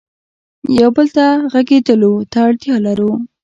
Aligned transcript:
یو 0.79 0.89
بل 0.95 1.07
ته 1.15 1.25
غږېدلو 1.51 2.13
ته 2.31 2.37
اړتیا 2.47 2.75
لرو. 2.85 3.11